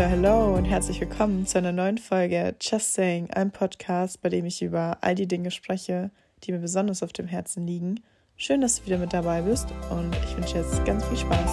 [0.00, 4.46] Hello, hello und herzlich willkommen zu einer neuen Folge Just Saying, einem Podcast, bei dem
[4.46, 6.10] ich über all die Dinge spreche,
[6.42, 8.00] die mir besonders auf dem Herzen liegen.
[8.34, 11.50] Schön, dass du wieder mit dabei bist und ich wünsche jetzt ganz viel Spaß.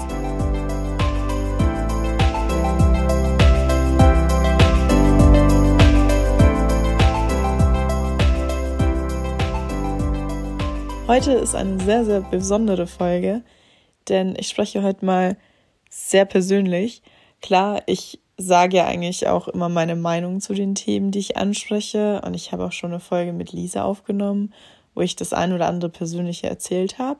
[11.05, 13.43] Heute ist eine sehr, sehr besondere Folge,
[14.07, 15.35] denn ich spreche heute mal
[15.89, 17.01] sehr persönlich.
[17.41, 22.21] Klar, ich sage ja eigentlich auch immer meine Meinung zu den Themen, die ich anspreche.
[22.23, 24.53] Und ich habe auch schon eine Folge mit Lisa aufgenommen,
[24.93, 27.19] wo ich das ein oder andere Persönliche erzählt habe.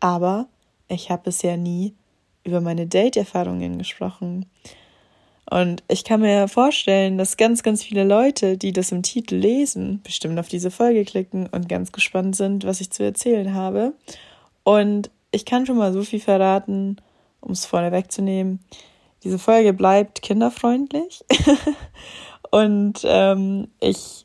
[0.00, 0.48] Aber
[0.88, 1.94] ich habe bisher nie
[2.44, 4.46] über meine Date-Erfahrungen gesprochen.
[5.48, 10.00] Und ich kann mir vorstellen, dass ganz, ganz viele Leute, die das im Titel lesen,
[10.02, 13.92] bestimmt auf diese Folge klicken und ganz gespannt sind, was ich zu erzählen habe.
[14.62, 16.96] Und ich kann schon mal so viel verraten,
[17.40, 18.60] um es vorne wegzunehmen.
[19.22, 21.24] Diese Folge bleibt kinderfreundlich.
[22.50, 24.24] und ähm, ich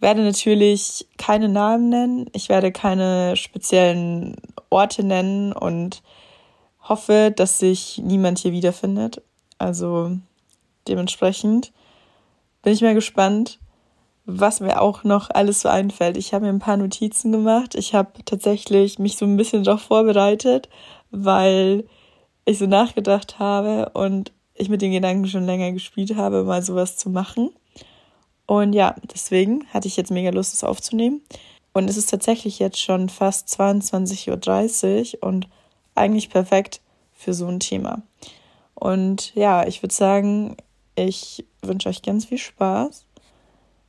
[0.00, 2.30] werde natürlich keine Namen nennen.
[2.32, 4.36] Ich werde keine speziellen
[4.70, 6.02] Orte nennen und
[6.82, 9.22] hoffe, dass sich niemand hier wiederfindet.
[9.58, 10.18] Also
[10.88, 11.72] Dementsprechend
[12.62, 13.58] bin ich mal gespannt,
[14.24, 16.16] was mir auch noch alles so einfällt.
[16.16, 17.74] Ich habe mir ein paar Notizen gemacht.
[17.74, 20.68] Ich habe tatsächlich mich so ein bisschen darauf vorbereitet,
[21.10, 21.84] weil
[22.46, 26.96] ich so nachgedacht habe und ich mit den Gedanken schon länger gespielt habe, mal sowas
[26.96, 27.50] zu machen.
[28.46, 31.20] Und ja, deswegen hatte ich jetzt mega Lust, es aufzunehmen.
[31.72, 35.48] Und es ist tatsächlich jetzt schon fast 22.30 Uhr und
[35.94, 36.80] eigentlich perfekt
[37.12, 38.02] für so ein Thema.
[38.74, 40.56] Und ja, ich würde sagen,
[40.94, 43.04] ich wünsche euch ganz viel Spaß.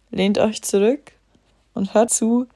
[0.09, 1.13] Lehnt euch zurück
[1.73, 2.47] und hört zu,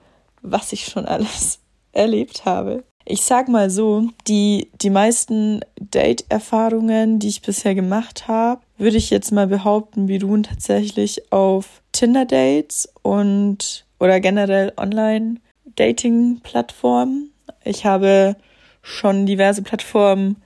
[0.42, 1.60] was ich schon alles
[1.92, 2.84] erlebt habe.
[3.06, 9.10] Ich sag mal so, die, die meisten Date-Erfahrungen, die ich bisher gemacht habe, würde ich
[9.10, 17.32] jetzt mal behaupten, beruhen tatsächlich auf Tinder-Dates und oder generell Online-Dating-Plattformen.
[17.64, 18.36] Ich habe
[18.82, 20.38] schon diverse Plattformen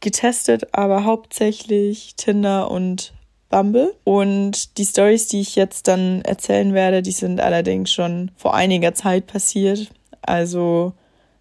[0.00, 3.12] getestet, aber hauptsächlich Tinder und
[3.48, 3.94] Bumble.
[4.04, 8.94] Und die Stories, die ich jetzt dann erzählen werde, die sind allerdings schon vor einiger
[8.94, 9.90] Zeit passiert.
[10.22, 10.94] Also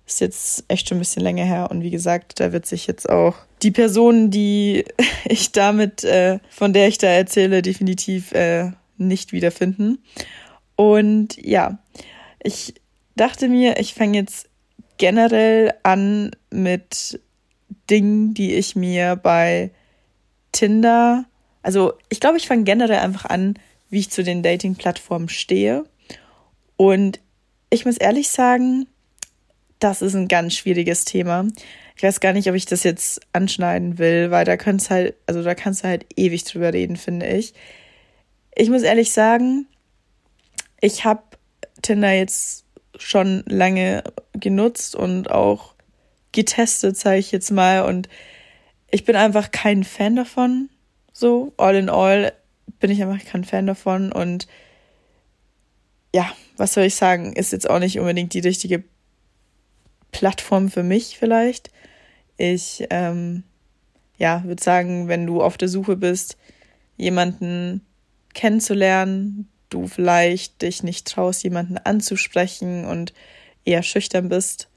[0.09, 1.69] ist jetzt echt schon ein bisschen länger her.
[1.71, 4.85] Und wie gesagt, da wird sich jetzt auch die Person, die
[5.25, 9.99] ich damit, äh, von der ich da erzähle, definitiv äh, nicht wiederfinden.
[10.75, 11.79] Und ja,
[12.41, 12.75] ich
[13.15, 14.49] dachte mir, ich fange jetzt
[14.97, 17.19] generell an mit
[17.89, 19.71] Dingen, die ich mir bei
[20.51, 21.25] Tinder
[21.61, 23.55] also ich glaube, ich fange generell einfach an,
[23.89, 25.85] wie ich zu den Dating-Plattformen stehe.
[26.77, 27.19] Und
[27.69, 28.87] ich muss ehrlich sagen,
[29.79, 31.47] das ist ein ganz schwieriges Thema.
[31.95, 35.43] Ich weiß gar nicht, ob ich das jetzt anschneiden will, weil da kannst halt, also
[35.43, 37.53] da kannst du halt ewig drüber reden, finde ich.
[38.55, 39.67] Ich muss ehrlich sagen,
[40.81, 41.23] ich habe
[41.81, 42.65] Tinder jetzt
[42.97, 44.03] schon lange
[44.33, 45.73] genutzt und auch
[46.31, 47.85] getestet, sage ich jetzt mal.
[47.85, 48.09] Und
[48.91, 50.69] ich bin einfach kein Fan davon.
[51.13, 52.33] So, all in all
[52.79, 54.47] bin ich einfach kein Fan davon und
[56.13, 58.83] ja, was soll ich sagen, ist jetzt auch nicht unbedingt die richtige
[60.11, 61.71] Plattform für mich vielleicht.
[62.37, 63.43] Ich, ähm,
[64.17, 66.37] ja, würde sagen, wenn du auf der Suche bist,
[66.97, 67.85] jemanden
[68.33, 73.13] kennenzulernen, du vielleicht dich nicht traust, jemanden anzusprechen und
[73.65, 74.69] eher schüchtern bist,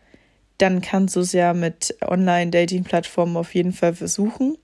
[0.59, 4.57] dann kannst du es ja mit Online-Dating-Plattformen auf jeden Fall versuchen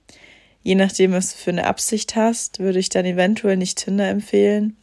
[0.63, 4.77] je nachdem, was du für eine Absicht hast, würde ich dann eventuell nicht Tinder empfehlen,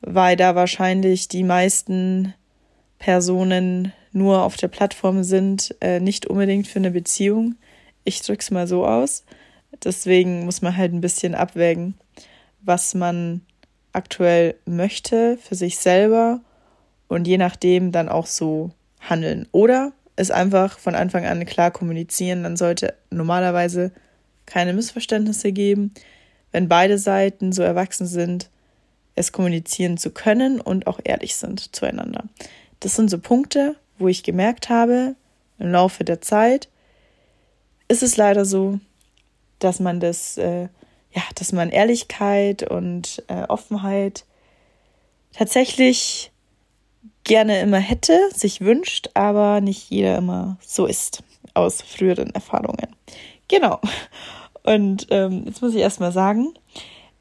[0.00, 2.34] weil da wahrscheinlich die meisten
[2.98, 7.56] Personen nur auf der Plattform sind, äh, nicht unbedingt für eine Beziehung.
[8.04, 9.24] Ich drück's mal so aus.
[9.82, 11.94] Deswegen muss man halt ein bisschen abwägen,
[12.60, 13.42] was man
[13.92, 16.40] aktuell möchte für sich selber
[17.08, 18.70] und je nachdem dann auch so
[19.00, 19.48] handeln.
[19.52, 22.42] Oder es einfach von Anfang an klar kommunizieren.
[22.42, 23.92] Dann sollte normalerweise
[24.46, 25.92] keine Missverständnisse geben,
[26.52, 28.50] wenn beide Seiten so erwachsen sind,
[29.16, 32.24] es kommunizieren zu können und auch ehrlich sind zueinander.
[32.80, 35.16] Das sind so Punkte, wo ich gemerkt habe,
[35.58, 36.68] im Laufe der Zeit
[37.88, 38.80] ist es leider so,
[39.58, 40.68] dass man das, äh,
[41.12, 44.24] ja, dass man Ehrlichkeit und äh, Offenheit
[45.32, 46.32] tatsächlich
[47.24, 51.22] gerne immer hätte, sich wünscht, aber nicht jeder immer so ist
[51.54, 52.94] aus früheren Erfahrungen.
[53.48, 53.80] Genau.
[54.64, 56.54] Und ähm, jetzt muss ich erstmal sagen,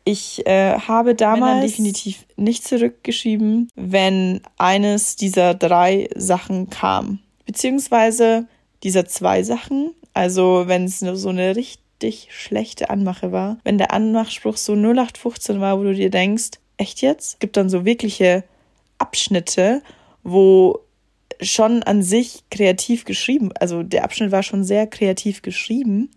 [0.06, 7.20] ich äh, habe damals definitiv nicht zurückgeschrieben, wenn eines dieser drei Sachen kam.
[7.46, 8.48] Beziehungsweise
[8.84, 9.94] dieser zwei Sachen.
[10.14, 13.58] Also wenn es so eine richtig richtig schlechte Anmache war.
[13.64, 17.34] Wenn der Anmachspruch so 0815 war, wo du dir denkst, echt jetzt?
[17.34, 18.44] Es gibt dann so wirkliche
[18.98, 19.82] Abschnitte,
[20.24, 20.80] wo
[21.42, 26.12] schon an sich kreativ geschrieben, also der Abschnitt war schon sehr kreativ geschrieben,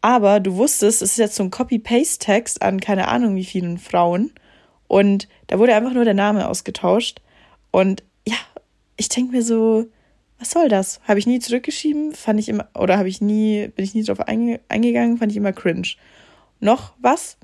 [0.00, 4.32] aber du wusstest, es ist jetzt so ein Copy-Paste-Text an keine Ahnung wie vielen Frauen
[4.88, 7.20] und da wurde einfach nur der Name ausgetauscht
[7.70, 8.36] und ja,
[8.96, 9.86] ich denke mir so,
[10.38, 11.00] was soll das?
[11.06, 14.20] Habe ich nie zurückgeschrieben, fand ich immer, oder habe ich nie, bin ich nie drauf
[14.20, 15.88] einge eingegangen, fand ich immer cringe.
[16.60, 17.36] Noch was?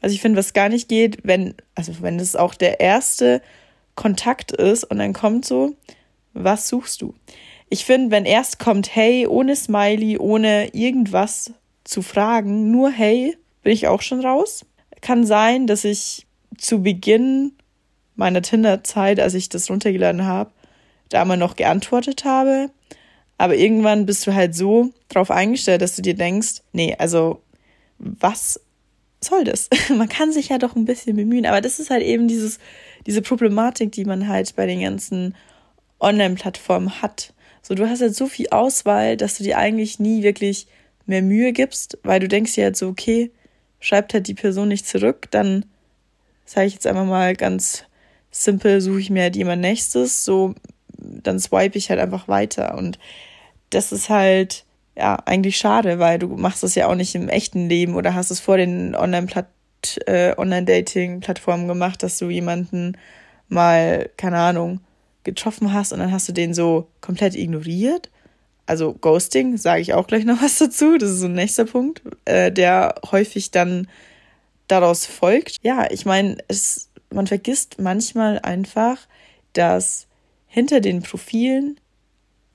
[0.00, 3.42] Also ich finde, was gar nicht geht, wenn, also wenn es auch der erste
[3.94, 5.76] Kontakt ist und dann kommt so,
[6.32, 7.14] was suchst du?
[7.68, 11.52] Ich finde, wenn erst kommt, hey, ohne Smiley, ohne irgendwas
[11.90, 14.64] zu fragen, nur hey, bin ich auch schon raus.
[15.00, 16.26] Kann sein, dass ich
[16.56, 17.52] zu Beginn
[18.14, 20.52] meiner Tinder-Zeit, als ich das runtergeladen habe,
[21.08, 22.70] da mal noch geantwortet habe.
[23.38, 27.42] Aber irgendwann bist du halt so drauf eingestellt, dass du dir denkst, nee, also
[27.98, 28.60] was
[29.20, 29.68] soll das?
[29.88, 31.46] man kann sich ja doch ein bisschen bemühen.
[31.46, 32.60] Aber das ist halt eben dieses,
[33.04, 35.34] diese Problematik, die man halt bei den ganzen
[35.98, 37.34] Online-Plattformen hat.
[37.62, 40.68] So, du hast halt so viel Auswahl, dass du dir eigentlich nie wirklich
[41.10, 43.30] mehr Mühe gibst, weil du denkst dir halt so, okay,
[43.80, 45.66] schreibt halt die Person nicht zurück, dann
[46.46, 47.84] sage ich jetzt einfach mal ganz
[48.30, 50.54] simpel, suche ich mir halt jemand nächstes, so
[50.96, 52.76] dann swipe ich halt einfach weiter.
[52.76, 52.98] Und
[53.70, 54.64] das ist halt,
[54.96, 58.30] ja, eigentlich schade, weil du machst das ja auch nicht im echten Leben oder hast
[58.30, 62.96] es vor den äh, Online-Dating-Plattformen gemacht, dass du jemanden
[63.48, 64.80] mal, keine Ahnung,
[65.24, 68.10] getroffen hast und dann hast du den so komplett ignoriert.
[68.70, 70.96] Also Ghosting, sage ich auch gleich noch was dazu.
[70.96, 73.88] Das ist so ein nächster Punkt, äh, der häufig dann
[74.68, 75.56] daraus folgt.
[75.64, 76.36] Ja, ich meine,
[77.12, 78.96] man vergisst manchmal einfach,
[79.54, 80.06] dass
[80.46, 81.80] hinter den Profilen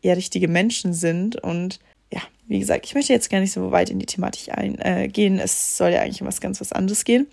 [0.03, 1.35] ja richtige Menschen sind.
[1.35, 1.81] Und
[2.13, 5.37] ja, wie gesagt, ich möchte jetzt gar nicht so weit in die Thematik eingehen.
[5.37, 7.27] Äh, es soll ja eigentlich um was ganz was anderes gehen.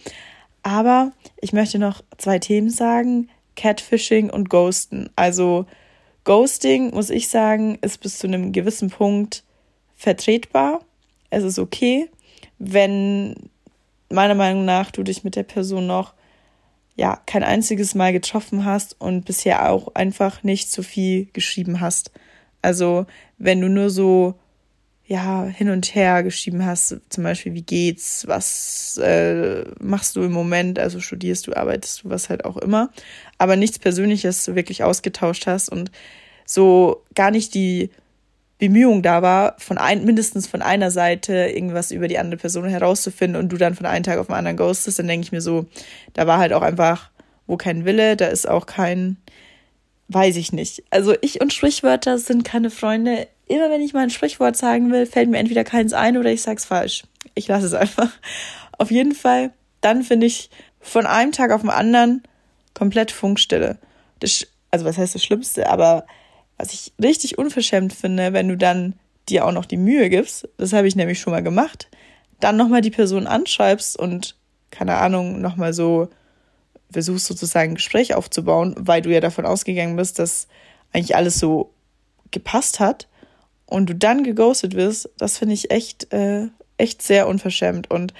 [0.64, 5.08] Aber ich möchte noch zwei Themen sagen: Catfishing und Ghosten.
[5.14, 5.66] Also,
[6.24, 9.44] Ghosting, muss ich sagen, ist bis zu einem gewissen Punkt
[9.96, 10.80] vertretbar.
[11.30, 12.08] Es ist okay,
[12.58, 13.34] wenn
[14.08, 16.14] meiner Meinung nach du dich mit der Person noch
[16.94, 22.10] ja, kein einziges Mal getroffen hast und bisher auch einfach nicht so viel geschrieben hast.
[22.60, 23.06] Also,
[23.38, 24.34] wenn du nur so,
[25.04, 30.32] ja, hin und her geschrieben hast, zum Beispiel, wie geht's, was äh, machst du im
[30.32, 32.90] Moment, also studierst du, arbeitest du, was halt auch immer,
[33.38, 35.90] aber nichts Persönliches wirklich ausgetauscht hast und
[36.46, 37.90] so gar nicht die
[38.62, 43.40] Bemühung da war, von ein, mindestens von einer Seite irgendwas über die andere Person herauszufinden
[43.40, 45.66] und du dann von einem Tag auf den anderen ghostest, dann denke ich mir so,
[46.12, 47.10] da war halt auch einfach,
[47.48, 49.16] wo kein Wille, da ist auch kein,
[50.08, 50.84] weiß ich nicht.
[50.90, 53.26] Also ich und Sprichwörter sind keine Freunde.
[53.52, 56.40] Immer wenn ich mal ein Sprichwort sagen will, fällt mir entweder keins ein oder ich
[56.40, 57.04] sag's falsch.
[57.34, 58.10] Ich lasse es einfach.
[58.78, 59.52] Auf jeden Fall,
[59.82, 60.48] dann finde ich
[60.80, 62.22] von einem Tag auf den anderen
[62.72, 63.76] komplett Funkstille.
[64.20, 66.06] Das, also was heißt das Schlimmste, aber
[66.56, 68.94] was ich richtig unverschämt finde, wenn du dann
[69.28, 71.88] dir auch noch die Mühe gibst, das habe ich nämlich schon mal gemacht,
[72.40, 74.34] dann nochmal die Person anschreibst und,
[74.70, 76.08] keine Ahnung, nochmal so
[76.90, 80.48] versuchst sozusagen ein Gespräch aufzubauen, weil du ja davon ausgegangen bist, dass
[80.94, 81.74] eigentlich alles so
[82.30, 83.08] gepasst hat
[83.72, 87.90] und du dann geghostet wirst, das finde ich echt, äh, echt sehr unverschämt.
[87.90, 88.14] Und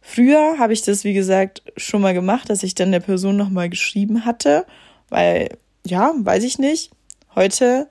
[0.00, 3.68] früher habe ich das, wie gesagt, schon mal gemacht, dass ich dann der Person nochmal
[3.68, 4.66] geschrieben hatte,
[5.08, 6.90] weil, ja, weiß ich nicht,
[7.34, 7.88] Heute,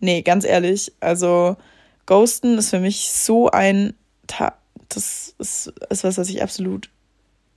[0.00, 1.56] nee, ganz ehrlich, also
[2.06, 3.94] Ghosten ist für mich so ein,
[4.26, 4.56] Ta
[4.88, 6.88] das ist, ist was, was ich absolut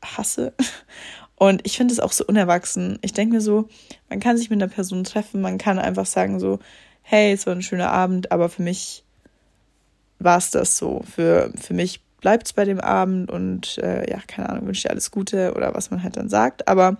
[0.03, 0.53] hasse.
[1.36, 3.00] Und ich finde es auch so unerwachsen.
[3.01, 3.69] Ich denke mir so,
[4.10, 6.60] man kann sich mit einer Person treffen, man kann einfach sagen so,
[7.01, 9.03] hey, es war ein schöner Abend, aber für mich
[10.20, 11.01] war es das so.
[11.03, 14.91] Für, für mich bleibt es bei dem Abend und äh, ja, keine Ahnung, wünsche dir
[14.91, 16.67] alles Gute oder was man halt dann sagt.
[16.67, 16.98] Aber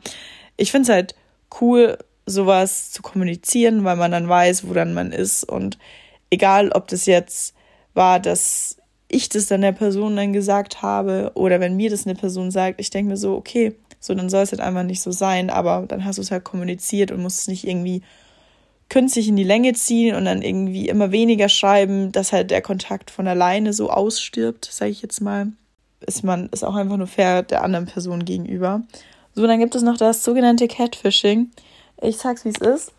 [0.58, 1.15] ich finde es halt
[1.62, 5.43] cool, sowas zu kommunizieren, weil man dann weiß, wo dann man ist.
[5.43, 5.77] Und
[6.29, 7.53] egal, ob das jetzt
[7.93, 8.77] war, dass
[9.08, 12.79] ich das dann der Person dann gesagt habe oder wenn mir das eine Person sagt,
[12.79, 15.86] ich denke mir so, okay, so dann soll es halt einfach nicht so sein, aber
[15.88, 18.01] dann hast du es halt kommuniziert und musst es nicht irgendwie
[18.91, 23.10] künstlich in die Länge ziehen und dann irgendwie immer weniger schreiben, dass halt der Kontakt
[23.10, 25.48] von alleine so ausstirbt, sage ich jetzt mal.
[26.01, 28.81] Ist man ist auch einfach nur fair der anderen Person gegenüber.
[29.33, 31.51] So, dann gibt es noch das sogenannte Catfishing.
[32.01, 32.91] Ich sag's, wie es ist.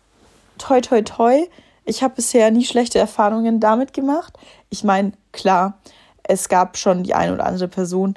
[0.57, 1.47] Toi, toi, toi.
[1.85, 4.33] Ich habe bisher nie schlechte Erfahrungen damit gemacht.
[4.71, 5.77] Ich meine, klar,
[6.23, 8.15] es gab schon die eine oder andere Person,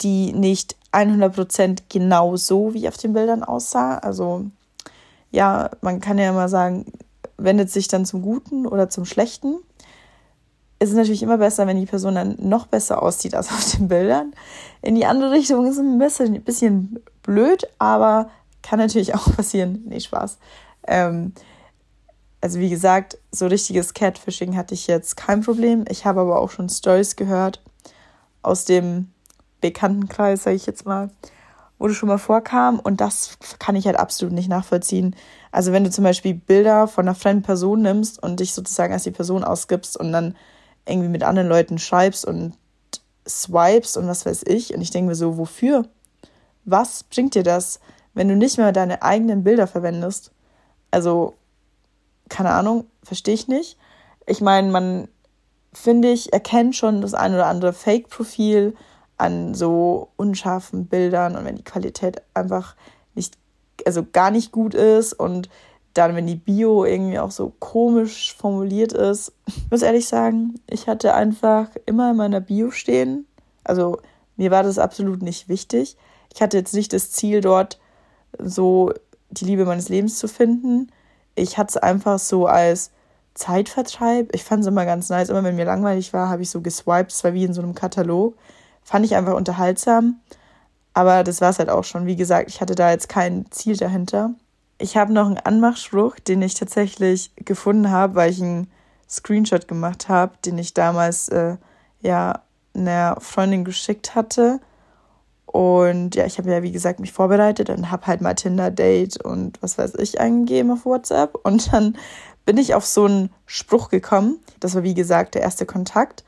[0.00, 3.98] die nicht 100% genau so wie auf den Bildern aussah.
[3.98, 4.44] Also,
[5.32, 6.86] ja, man kann ja immer sagen,
[7.38, 9.56] wendet sich dann zum Guten oder zum Schlechten.
[10.78, 13.88] es ist natürlich immer besser, wenn die Person dann noch besser aussieht als auf den
[13.88, 14.32] Bildern.
[14.82, 15.98] In die andere Richtung ist es ein
[16.44, 18.30] bisschen, blöd, aber
[18.62, 19.82] kann natürlich auch passieren.
[19.86, 20.38] Nee, Spaß.
[20.86, 21.32] Ähm,
[22.40, 25.84] also wie gesagt, so richtiges Catfishing hatte ich jetzt kein Problem.
[25.88, 27.60] Ich habe aber auch schon Stories gehört
[28.42, 29.10] aus dem
[29.60, 31.10] Bekanntenkreis, sage ich jetzt mal,
[31.78, 32.78] wo das schon mal vorkam.
[32.78, 35.14] Und das kann ich halt absolut nicht nachvollziehen.
[35.50, 39.04] Also wenn du zum Beispiel Bilder von einer fremden Person nimmst und dich sozusagen als
[39.04, 40.36] die Person ausgibst und dann
[40.86, 42.54] irgendwie mit anderen Leuten schreibst und
[43.28, 44.74] swipes und was weiß ich.
[44.74, 45.86] Und ich denke mir so, wofür?
[46.64, 47.80] Was bringt dir das,
[48.14, 50.32] wenn du nicht mehr deine eigenen Bilder verwendest?
[50.90, 51.34] Also,
[52.28, 53.76] keine Ahnung, verstehe ich nicht.
[54.26, 55.08] Ich meine, man,
[55.72, 58.74] finde ich, erkennt schon das ein oder andere Fake-Profil
[59.18, 62.76] an so unscharfen Bildern und wenn die Qualität einfach
[63.14, 63.38] nicht,
[63.84, 65.48] also gar nicht gut ist und
[65.94, 69.32] dann, wenn die Bio irgendwie auch so komisch formuliert ist.
[69.46, 73.26] Ich muss ehrlich sagen, ich hatte einfach immer in meiner Bio stehen.
[73.64, 73.98] Also
[74.36, 75.96] mir war das absolut nicht wichtig.
[76.34, 77.80] Ich hatte jetzt nicht das Ziel, dort
[78.38, 78.92] so
[79.30, 80.92] die Liebe meines Lebens zu finden.
[81.34, 82.90] Ich hatte es einfach so als
[83.34, 84.34] Zeitvertreib.
[84.34, 85.30] Ich fand es immer ganz nice.
[85.30, 87.12] Immer wenn mir langweilig war, habe ich so geswiped.
[87.12, 88.36] Es war wie in so einem Katalog.
[88.86, 90.20] Fand ich einfach unterhaltsam.
[90.94, 92.06] Aber das war es halt auch schon.
[92.06, 94.30] Wie gesagt, ich hatte da jetzt kein Ziel dahinter.
[94.78, 98.70] Ich habe noch einen Anmachspruch, den ich tatsächlich gefunden habe, weil ich einen
[99.08, 101.56] Screenshot gemacht habe, den ich damals äh,
[102.00, 102.42] ja
[102.74, 104.60] einer Freundin geschickt hatte.
[105.46, 109.60] Und ja, ich habe ja, wie gesagt, mich vorbereitet und habe halt mal Tinder-Date und
[109.62, 111.34] was weiß ich eingegeben auf WhatsApp.
[111.42, 111.98] Und dann
[112.44, 114.38] bin ich auf so einen Spruch gekommen.
[114.60, 116.24] Das war, wie gesagt, der erste Kontakt.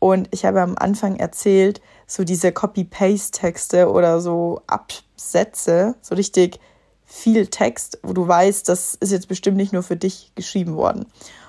[0.00, 6.58] Und ich habe am Anfang erzählt, so diese Copy-Paste-Texte oder so Absätze, so richtig
[7.04, 11.06] viel Text, wo du weißt, das ist jetzt bestimmt nicht nur für dich geschrieben worden.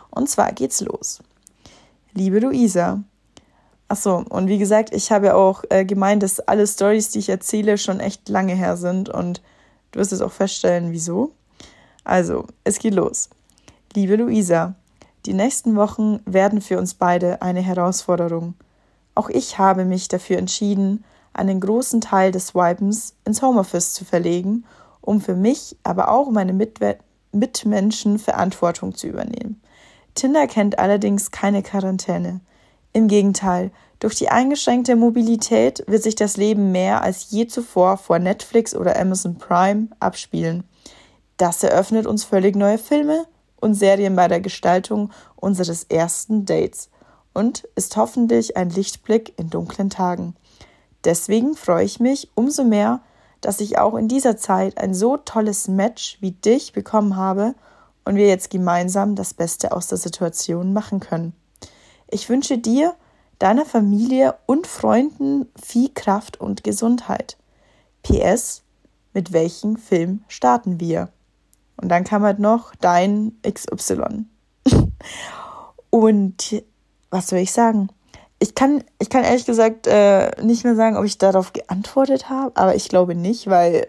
[0.10, 1.22] Und zwar geht's los.
[2.14, 3.02] Liebe Luisa.
[3.88, 7.78] Achso, und wie gesagt, ich habe auch äh, gemeint, dass alle Stories, die ich erzähle,
[7.78, 9.42] schon echt lange her sind und
[9.92, 11.32] du wirst es auch feststellen, wieso.
[12.04, 13.30] Also, es geht los.
[13.94, 14.76] Liebe Luisa,
[15.26, 18.56] die nächsten Wochen werden für uns beide eine Herausforderung.
[19.16, 24.66] Auch ich habe mich dafür entschieden, einen großen Teil des Swipens ins Homeoffice zu verlegen
[25.02, 26.98] um für mich, aber auch meine Mitwe
[27.34, 29.62] Mitmenschen Verantwortung zu übernehmen.
[30.16, 32.42] Tinder kennt allerdings keine Quarantäne.
[32.92, 38.20] Im Gegenteil, durch die eingeschränkte Mobilität wird sich das Leben mehr als je zuvor vor
[38.20, 40.66] Netflix oder Amazon Prime abspielen.
[41.38, 43.26] Das eröffnet uns völlig neue Filme
[43.62, 46.90] und Serien bei der Gestaltung unseres ersten Dates
[47.34, 50.36] und ist hoffentlich ein Lichtblick in dunklen Tagen.
[51.06, 53.02] Deswegen freue ich mich umso mehr,
[53.40, 57.56] dass ich auch in dieser Zeit ein so tolles Match wie dich bekommen habe
[58.06, 61.34] und wir jetzt gemeinsam das Beste aus der Situation machen können.
[62.08, 62.96] Ich wünsche dir,
[63.40, 67.38] deiner Familie und Freunden viel Kraft und Gesundheit.
[68.04, 68.62] PS,
[69.14, 71.10] mit welchem Film starten wir?
[71.82, 74.26] Und dann kam halt noch dein XY.
[75.90, 76.64] und
[77.10, 77.90] was soll ich sagen?
[78.42, 82.52] ich kann, ich kann ehrlich gesagt äh, nicht mehr sagen, ob ich darauf geantwortet habe,
[82.56, 83.88] aber ich glaube nicht, weil,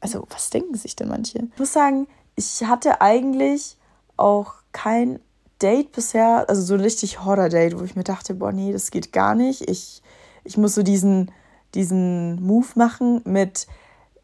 [0.00, 1.40] also was denken sich denn manche?
[1.52, 3.76] Ich muss sagen, ich hatte eigentlich
[4.16, 5.20] auch kein
[5.60, 9.12] Date bisher, also so ein richtig Horror-Date, wo ich mir dachte, boah, nee, das geht
[9.12, 9.68] gar nicht.
[9.68, 10.00] Ich,
[10.42, 11.30] ich muss so diesen,
[11.74, 13.66] diesen Move machen mit,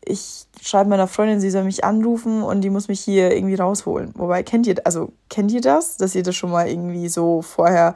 [0.06, 4.12] ich schreibe meiner Freundin, sie soll mich anrufen und die muss mich hier irgendwie rausholen.
[4.16, 7.94] Wobei, kennt ihr, also kennt ihr das, dass ihr das schon mal irgendwie so vorher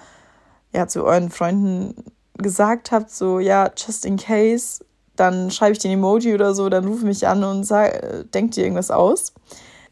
[0.73, 1.95] ja, zu euren Freunden
[2.35, 4.85] gesagt habt, so, ja, just in case,
[5.17, 8.65] dann schreibe ich den Emoji oder so, dann rufe mich an und sag, denkt ihr
[8.65, 9.33] irgendwas aus.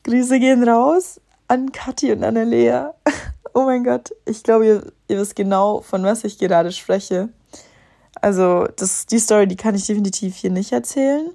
[0.05, 2.95] Grüße gehen raus an Kathi und Annalea.
[3.55, 7.29] oh mein Gott, ich glaube, ihr, ihr wisst genau, von was ich gerade spreche.
[8.21, 11.31] Also, das, die Story, die kann ich definitiv hier nicht erzählen.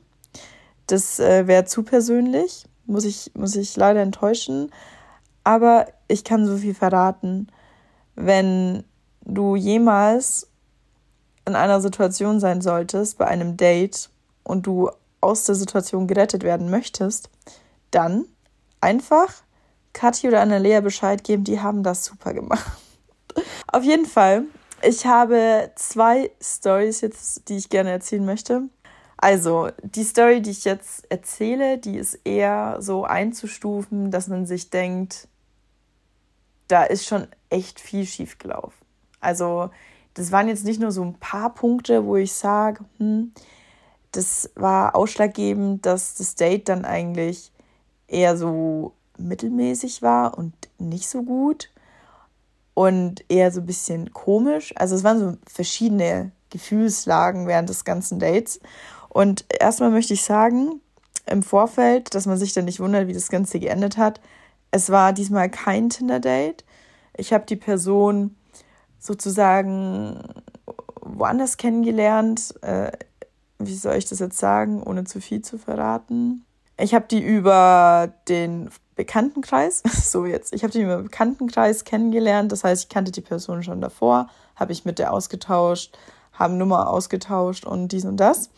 [0.94, 4.72] Das äh, wäre zu persönlich, muss ich, muss ich leider enttäuschen.
[5.44, 7.48] Aber ich kann so viel verraten.
[8.14, 8.84] Wenn
[9.26, 10.52] du jemals
[11.48, 14.12] in einer Situation sein solltest, bei einem Date,
[14.44, 17.32] und du aus der Situation gerettet werden möchtest,
[17.90, 18.26] dann
[18.80, 19.34] einfach
[19.94, 22.72] Kathi oder Annalea Bescheid geben, die haben das super gemacht.
[23.68, 24.44] Auf jeden Fall,
[24.84, 28.70] ich habe zwei Stories jetzt, die ich gerne erzählen möchte.
[29.24, 34.70] Also, die Story, die ich jetzt erzähle, die ist eher so einzustufen, dass man sich
[34.70, 35.30] denkt,
[36.68, 38.76] da ist schon echt viel schief gelaufen.
[39.22, 39.70] Also
[40.16, 43.32] das waren jetzt nicht nur so ein paar Punkte, wo ich sage, hm,
[44.12, 47.54] das war ausschlaggebend, dass das Date dann eigentlich
[48.08, 51.70] eher so mittelmäßig war und nicht so gut.
[52.74, 54.74] und eher so ein bisschen komisch.
[54.78, 58.60] Also es waren so verschiedene Gefühlslagen während des ganzen Dates.
[59.14, 60.82] Und erstmal möchte ich sagen,
[61.26, 64.20] im Vorfeld, dass man sich dann nicht wundert, wie das Ganze geendet hat.
[64.72, 66.66] Es war diesmal kein Tinder-Date.
[67.16, 68.36] Ich habe die Person
[69.00, 70.20] sozusagen
[71.00, 72.56] woanders kennengelernt.
[72.62, 72.92] Äh,
[73.60, 76.44] wie soll ich das jetzt sagen, ohne zu viel zu verraten?
[76.78, 82.52] Ich habe die über den Bekanntenkreis, so jetzt, ich habe die über den Bekanntenkreis kennengelernt.
[82.52, 85.96] Das heißt, ich kannte die Person schon davor, habe ich mit der ausgetauscht,
[86.34, 88.50] haben Nummer ausgetauscht und dies und das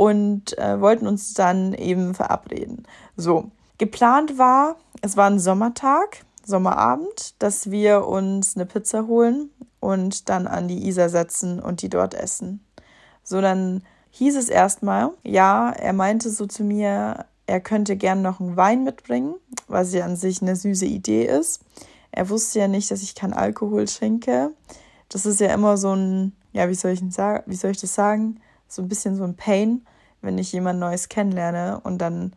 [0.00, 2.84] und äh, wollten uns dann eben verabreden.
[3.18, 10.30] So, geplant war, es war ein Sommertag, Sommerabend, dass wir uns eine Pizza holen und
[10.30, 12.64] dann an die Isar setzen und die dort essen.
[13.22, 18.40] So, dann hieß es erstmal, ja, er meinte so zu mir, er könnte gern noch
[18.40, 19.34] einen Wein mitbringen,
[19.68, 21.60] was ja an sich eine süße Idee ist.
[22.10, 24.52] Er wusste ja nicht, dass ich keinen Alkohol trinke.
[25.10, 28.40] Das ist ja immer so ein, ja, wie soll ich, wie soll ich das sagen?
[28.70, 29.86] So ein bisschen so ein Pain,
[30.22, 32.32] wenn ich jemand Neues kennenlerne und dann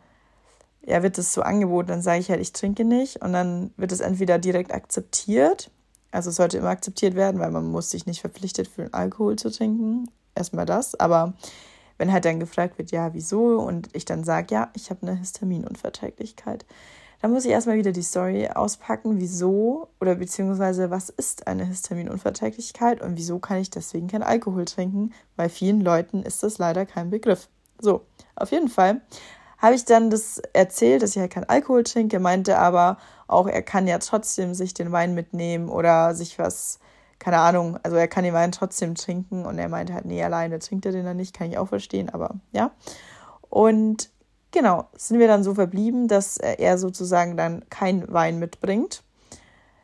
[0.86, 3.92] ja, wird es so angeboten, dann sage ich halt, ich trinke nicht und dann wird
[3.92, 5.70] es entweder direkt akzeptiert,
[6.10, 9.50] also es sollte immer akzeptiert werden, weil man muss sich nicht verpflichtet fühlen, Alkohol zu
[9.50, 11.34] trinken, erstmal das, aber
[11.98, 13.58] wenn halt dann gefragt wird, ja, wieso?
[13.60, 16.66] Und ich dann sage, ja, ich habe eine Histaminunverträglichkeit,
[17.24, 23.00] dann muss ich erstmal wieder die Story auspacken, wieso oder beziehungsweise was ist eine Histaminunverträglichkeit
[23.00, 27.08] und wieso kann ich deswegen kein Alkohol trinken, weil vielen Leuten ist das leider kein
[27.08, 27.48] Begriff.
[27.80, 28.02] So,
[28.36, 29.00] auf jeden Fall
[29.56, 33.62] habe ich dann das erzählt, dass ich halt keinen Alkohol trinke, meinte aber auch, er
[33.62, 36.78] kann ja trotzdem sich den Wein mitnehmen oder sich was,
[37.20, 40.58] keine Ahnung, also er kann den Wein trotzdem trinken und er meinte halt, nee, alleine
[40.58, 42.72] trinkt er den dann nicht, kann ich auch verstehen, aber ja.
[43.48, 44.10] Und
[44.54, 49.02] genau, sind wir dann so verblieben, dass er sozusagen dann keinen Wein mitbringt.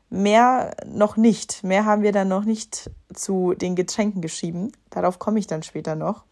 [0.09, 1.63] Mehr noch nicht.
[1.63, 4.73] Mehr haben wir dann noch nicht zu den Getränken geschrieben.
[4.89, 6.25] Darauf komme ich dann später noch.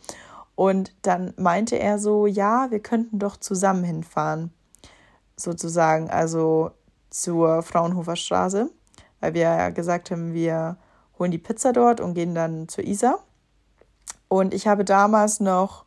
[0.54, 4.52] Und dann meinte er so, ja, wir könnten doch zusammen hinfahren,
[5.36, 6.72] sozusagen, also
[7.10, 8.70] zur Fraunhofer Straße,
[9.20, 10.76] weil wir ja gesagt haben, wir
[11.18, 13.20] holen die Pizza dort und gehen dann zur Isar.
[14.26, 15.84] Und ich habe damals noch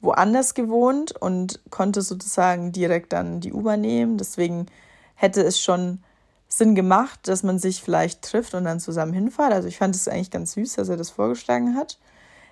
[0.00, 4.18] woanders gewohnt und konnte sozusagen direkt dann die U-Bahn nehmen.
[4.18, 4.66] Deswegen
[5.14, 6.02] hätte es schon
[6.48, 9.52] Sinn gemacht, dass man sich vielleicht trifft und dann zusammen hinfahrt.
[9.52, 11.98] Also ich fand es eigentlich ganz süß, dass er das vorgeschlagen hat.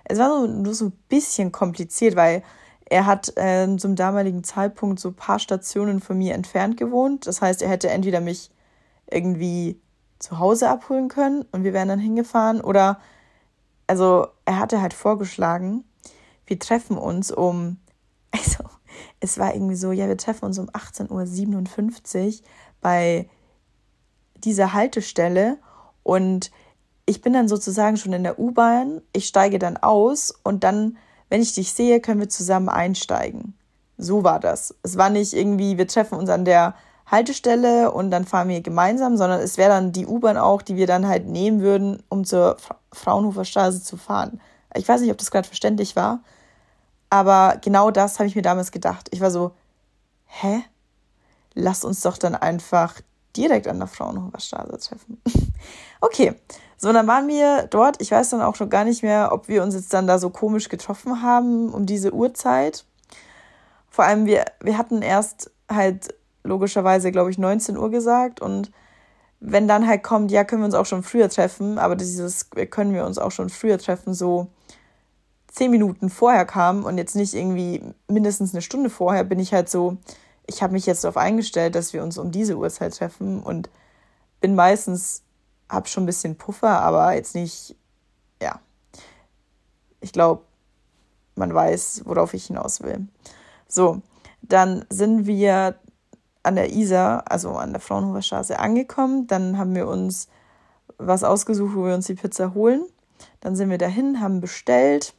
[0.05, 2.43] Es war nur so ein bisschen kompliziert, weil
[2.85, 7.27] er hat äh, zum damaligen Zeitpunkt so ein paar Stationen von mir entfernt gewohnt.
[7.27, 8.51] Das heißt, er hätte entweder mich
[9.11, 9.81] irgendwie
[10.19, 13.01] zu Hause abholen können und wir wären dann hingefahren oder
[13.87, 15.85] also er hatte halt vorgeschlagen,
[16.49, 17.79] wir treffen uns um,
[18.33, 18.65] also
[19.21, 22.33] es war irgendwie so, ja, wir treffen uns um 18.57 Uhr
[22.81, 23.29] bei
[24.37, 25.59] dieser Haltestelle
[26.03, 26.51] und
[27.07, 30.99] ich bin dann sozusagen schon in der U-Bahn, ich steige dann aus und dann,
[31.31, 33.55] wenn ich dich sehe, können wir zusammen einsteigen.
[33.97, 34.75] So war das.
[34.83, 36.75] Es war nicht irgendwie, wir treffen uns an der
[37.07, 40.87] Haltestelle und dann fahren wir gemeinsam, sondern es wäre dann die U-Bahn auch, die wir
[40.87, 42.59] dann halt nehmen würden, um zur
[42.93, 44.41] Fraunhofer Straße zu fahren.
[44.77, 46.21] Ich weiß nicht, ob das gerade verständlich war,
[47.11, 49.09] aber genau das habe ich mir damals gedacht.
[49.11, 49.53] Ich war so,
[50.27, 50.63] hä?
[51.55, 53.01] Lass uns doch dann einfach
[53.37, 55.21] direkt an der Fraunhofer Straße treffen.
[56.01, 56.35] okay,
[56.77, 58.01] so, dann waren wir dort.
[58.01, 60.31] Ich weiß dann auch schon gar nicht mehr, ob wir uns jetzt dann da so
[60.31, 62.85] komisch getroffen haben um diese Uhrzeit.
[63.91, 68.71] Vor allem, wir, wir hatten erst halt logischerweise, glaube ich, 19 Uhr gesagt und
[69.41, 72.93] wenn dann halt kommt, ja, können wir uns auch schon früher treffen, aber dieses können
[72.93, 74.49] wir uns auch schon früher treffen, so
[75.59, 79.69] zehn Minuten vorher kam und jetzt nicht irgendwie mindestens eine Stunde vorher, bin ich halt
[79.69, 79.97] so,
[80.47, 83.69] ich habe mich jetzt darauf eingestellt, dass wir uns um diese Uhrzeit treffen und
[84.41, 85.25] bin meistens
[85.69, 87.77] habe schon ein bisschen Puffer, aber jetzt nicht,
[88.41, 88.61] ja.
[90.01, 90.45] Ich glaube,
[91.35, 93.09] man weiß, worauf ich hinaus will.
[93.67, 94.01] So,
[94.43, 95.75] dann sind wir
[96.45, 99.27] an der Isar, also an der Fraunhofer Straße angekommen.
[99.27, 100.29] Dann haben wir uns
[100.99, 102.87] was ausgesucht, wo wir uns die Pizza holen.
[103.41, 105.15] Dann sind wir dahin, haben bestellt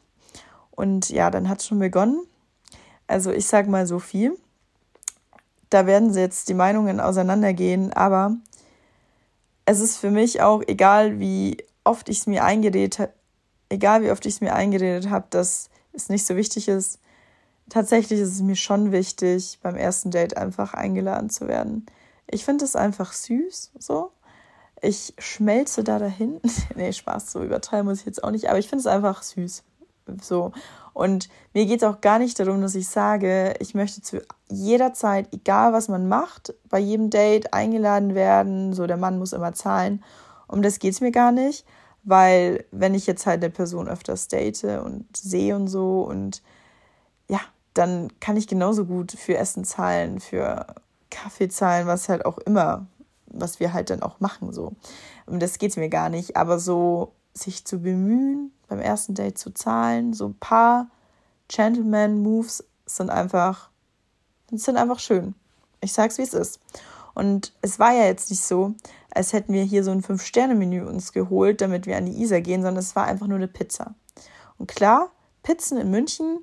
[0.79, 2.21] und ja, dann hat es schon begonnen.
[3.07, 4.37] Also ich sage mal so viel.
[5.69, 8.35] Da werden jetzt die Meinungen auseinandergehen, aber
[9.65, 13.09] es ist für mich auch egal, wie oft ich es mir eingeredet
[13.69, 16.99] egal wie oft ich es mir eingeredet habe, dass es nicht so wichtig ist.
[17.69, 21.85] Tatsächlich ist es mir schon wichtig, beim ersten Date einfach eingeladen zu werden.
[22.27, 24.11] Ich finde es einfach süß, so.
[24.81, 26.39] Ich schmelze da dahin.
[26.75, 29.63] nee, Spaß, so übertreiben muss ich jetzt auch nicht, aber ich finde es einfach süß.
[30.21, 30.51] So.
[30.93, 34.93] Und mir geht es auch gar nicht darum, dass ich sage, ich möchte zu jeder
[34.93, 38.73] Zeit, egal was man macht, bei jedem Date eingeladen werden.
[38.73, 40.03] So, der Mann muss immer zahlen.
[40.47, 41.65] Um das geht es mir gar nicht,
[42.03, 46.41] weil wenn ich jetzt halt eine Person öfters date und sehe und so und
[47.29, 47.39] ja,
[47.75, 50.65] dann kann ich genauso gut für Essen zahlen, für
[51.11, 52.87] Kaffee zahlen, was halt auch immer,
[53.27, 54.73] was wir halt dann auch machen so.
[55.27, 59.37] Um das geht es mir gar nicht, aber so sich zu bemühen, beim ersten Date
[59.37, 60.87] zu zahlen, so ein paar
[61.47, 63.69] Gentleman-Moves sind einfach,
[64.51, 65.35] sind einfach schön.
[65.81, 66.59] Ich sag's, wie es ist.
[67.13, 68.75] Und es war ja jetzt nicht so,
[69.11, 72.61] als hätten wir hier so ein Fünf-Sterne-Menü uns geholt, damit wir an die Isar gehen,
[72.61, 73.95] sondern es war einfach nur eine Pizza.
[74.57, 75.09] Und klar,
[75.43, 76.39] Pizzen in München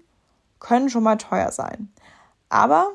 [0.59, 1.93] können schon mal teuer sein.
[2.49, 2.93] Aber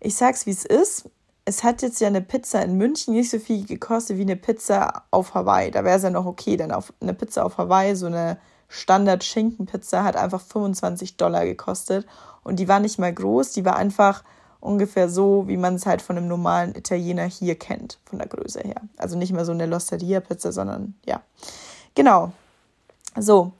[0.00, 1.08] ich sag's, wie es ist.
[1.50, 5.02] Es hat jetzt ja eine Pizza in München nicht so viel gekostet wie eine Pizza
[5.10, 5.72] auf Hawaii.
[5.72, 10.04] Da wäre es ja noch okay, denn auf eine Pizza auf Hawaii, so eine Standard-Schinkenpizza,
[10.04, 12.06] hat einfach 25 Dollar gekostet.
[12.44, 14.22] Und die war nicht mal groß, die war einfach
[14.60, 18.60] ungefähr so, wie man es halt von einem normalen Italiener hier kennt, von der Größe
[18.60, 18.82] her.
[18.96, 21.20] Also nicht mehr so eine Losteria-Pizza, sondern ja.
[21.96, 22.30] Genau.
[23.18, 23.50] So,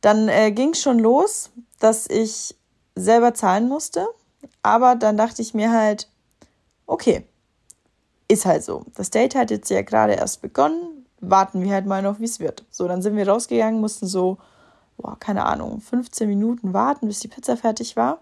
[0.00, 2.56] dann äh, ging es schon los, dass ich
[2.96, 4.08] selber zahlen musste.
[4.64, 6.08] Aber dann dachte ich mir halt,
[6.88, 7.24] okay,
[8.26, 8.84] ist halt so.
[8.96, 11.06] Das Date hat jetzt ja gerade erst begonnen.
[11.20, 12.64] Warten wir halt mal noch, wie es wird.
[12.70, 14.38] So, dann sind wir rausgegangen, mussten so,
[14.96, 18.20] boah, keine Ahnung, 15 Minuten warten, bis die Pizza fertig war.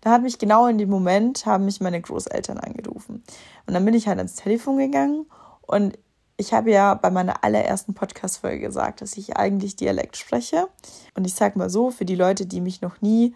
[0.00, 3.22] Da hat mich genau in dem Moment, haben mich meine Großeltern angerufen.
[3.66, 5.26] Und dann bin ich halt ans Telefon gegangen
[5.62, 5.98] und
[6.36, 10.68] ich habe ja bei meiner allerersten Podcast-Folge gesagt, dass ich eigentlich Dialekt spreche.
[11.14, 13.34] Und ich sage mal so, für die Leute, die mich noch nie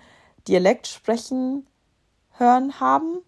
[0.48, 1.66] Dialekt sprechen
[2.32, 3.18] hören haben,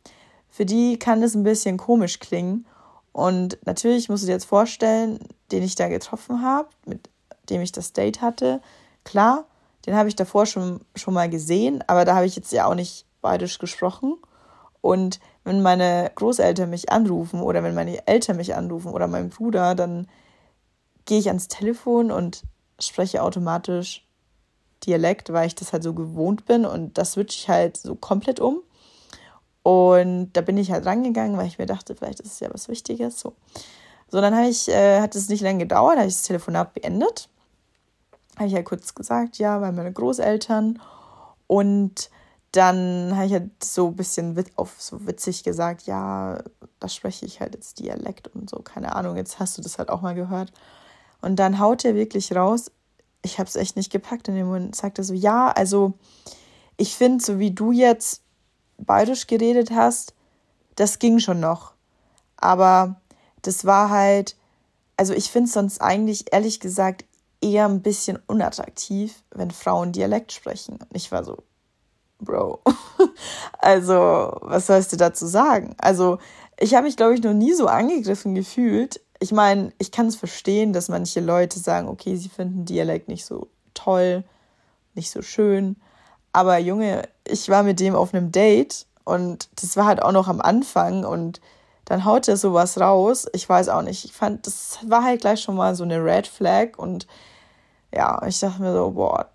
[0.50, 2.66] für die kann es ein bisschen komisch klingen.
[3.12, 5.18] Und natürlich musst du dir jetzt vorstellen,
[5.52, 7.08] den ich da getroffen habe, mit
[7.48, 8.60] dem ich das Date hatte.
[9.04, 9.44] Klar,
[9.86, 12.74] den habe ich davor schon, schon mal gesehen, aber da habe ich jetzt ja auch
[12.74, 14.16] nicht Bayerisch gesprochen.
[14.80, 19.74] Und wenn meine Großeltern mich anrufen oder wenn meine Eltern mich anrufen oder mein Bruder,
[19.74, 20.06] dann
[21.04, 22.42] gehe ich ans Telefon und
[22.78, 24.06] spreche automatisch
[24.86, 28.40] Dialekt, weil ich das halt so gewohnt bin und das switche ich halt so komplett
[28.40, 28.62] um.
[29.62, 32.68] Und da bin ich halt rangegangen, weil ich mir dachte, vielleicht ist es ja was
[32.68, 33.20] Wichtiges.
[33.20, 33.34] So,
[34.08, 37.28] so dann ich, äh, hat es nicht lange gedauert, habe ich das Telefonat beendet.
[38.36, 40.80] Habe ich halt kurz gesagt, ja, weil meine Großeltern
[41.46, 42.10] und
[42.52, 46.42] dann habe ich halt so ein bisschen auf so witzig gesagt, ja,
[46.80, 49.88] da spreche ich halt jetzt Dialekt und so, keine Ahnung, jetzt hast du das halt
[49.88, 50.52] auch mal gehört.
[51.20, 52.70] Und dann haut er wirklich raus,
[53.22, 55.92] ich habe es echt nicht gepackt in dem Moment, sagt er so, ja, also
[56.76, 58.22] ich finde, so wie du jetzt
[58.84, 60.14] bayerisch geredet hast,
[60.76, 61.72] das ging schon noch.
[62.36, 63.00] Aber
[63.42, 64.36] das war halt,
[64.96, 67.04] also ich finde es sonst eigentlich, ehrlich gesagt,
[67.40, 70.74] eher ein bisschen unattraktiv, wenn Frauen Dialekt sprechen.
[70.74, 71.38] Und ich war so,
[72.20, 72.60] Bro.
[73.58, 75.74] also, was sollst du dazu sagen?
[75.78, 76.18] Also,
[76.58, 79.00] ich habe mich, glaube ich, noch nie so angegriffen gefühlt.
[79.18, 83.24] Ich meine, ich kann es verstehen, dass manche Leute sagen, okay, sie finden Dialekt nicht
[83.24, 84.24] so toll,
[84.94, 85.76] nicht so schön.
[86.32, 90.28] Aber Junge, ich war mit dem auf einem Date und das war halt auch noch
[90.28, 91.40] am Anfang und
[91.84, 93.26] dann haut er sowas raus.
[93.32, 94.04] Ich weiß auch nicht.
[94.04, 97.06] Ich fand, das war halt gleich schon mal so eine Red Flag und
[97.92, 99.28] ja, ich dachte mir so, boah,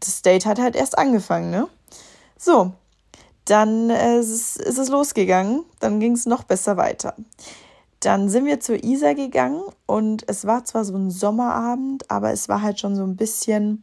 [0.00, 1.68] das Date hat halt erst angefangen, ne?
[2.36, 2.72] So,
[3.46, 5.64] dann äh, ist, ist es losgegangen.
[5.80, 7.14] Dann ging es noch besser weiter.
[8.00, 12.48] Dann sind wir zur Isar gegangen und es war zwar so ein Sommerabend, aber es
[12.48, 13.82] war halt schon so ein bisschen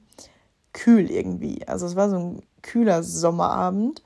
[0.72, 1.68] kühl irgendwie.
[1.68, 4.04] Also es war so ein kühler Sommerabend.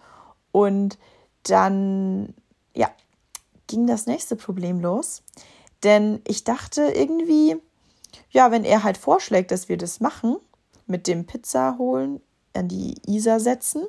[0.52, 0.98] Und
[1.44, 2.34] dann,
[2.76, 2.90] ja,
[3.68, 5.24] ging das nächste Problem los.
[5.84, 7.56] Denn ich dachte irgendwie,
[8.32, 10.38] ja, wenn er halt vorschlägt, dass wir das machen,
[10.86, 12.22] mit dem Pizza holen,
[12.54, 13.86] an die Isar setzen,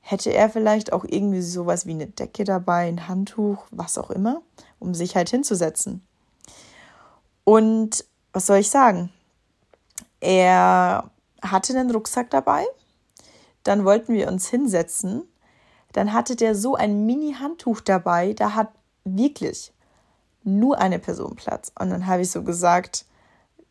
[0.00, 4.42] hätte er vielleicht auch irgendwie sowas wie eine Decke dabei, ein Handtuch, was auch immer,
[4.78, 6.02] um sich halt hinzusetzen.
[7.44, 9.10] Und was soll ich sagen?
[10.20, 11.10] Er
[11.42, 12.64] hatte einen Rucksack dabei,
[13.64, 15.24] dann wollten wir uns hinsetzen,
[15.92, 18.68] dann hatte der so ein Mini-Handtuch dabei, da hat
[19.04, 19.72] wirklich
[20.44, 21.72] nur eine Person Platz.
[21.78, 23.06] Und dann habe ich so gesagt,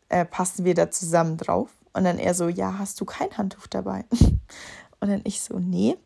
[0.10, 1.70] äh, passen wir da zusammen drauf?
[1.94, 4.06] Und dann er so, ja, hast du kein Handtuch dabei?
[5.00, 5.98] Und dann ich so, nee.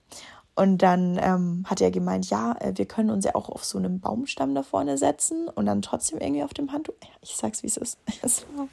[0.55, 3.77] Und dann ähm, hat er gemeint, ja, äh, wir können uns ja auch auf so
[3.77, 6.95] einem Baumstamm da vorne setzen und dann trotzdem irgendwie auf dem Handtuch.
[7.21, 7.99] Ich sag's, wie es ist.
[8.23, 8.67] Es war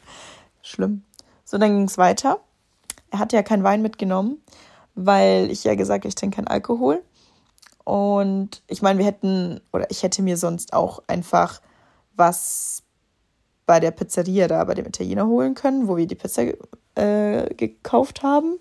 [0.63, 1.05] schlimm.
[1.45, 2.41] So, dann ging es weiter.
[3.11, 4.39] Er hat ja keinen Wein mitgenommen,
[4.95, 7.03] weil ich ja gesagt, ich trinke keinen Alkohol.
[7.85, 11.61] Und ich meine, wir hätten, oder ich hätte mir sonst auch einfach
[12.17, 12.83] was
[13.67, 16.45] bei der Pizzeria da, bei dem Italiener holen können, wo wir die Pizza
[16.95, 18.57] äh, gekauft haben.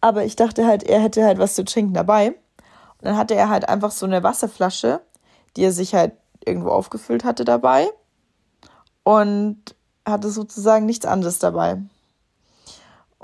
[0.00, 2.28] Aber ich dachte halt, er hätte halt was zu trinken dabei.
[2.28, 2.36] Und
[3.02, 5.00] dann hatte er halt einfach so eine Wasserflasche,
[5.56, 6.12] die er sich halt
[6.44, 7.88] irgendwo aufgefüllt hatte dabei.
[9.02, 9.74] Und
[10.06, 11.82] hatte sozusagen nichts anderes dabei.